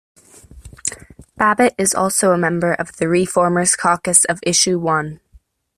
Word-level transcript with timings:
Babbitt 1.37 1.75
is 1.77 1.93
also 1.93 2.31
a 2.31 2.37
member 2.39 2.73
of 2.73 2.97
the 2.97 3.05
ReFormers 3.05 3.77
Caucus 3.77 4.25
of 4.25 4.39
Issue 4.41 4.79
One. 4.79 5.19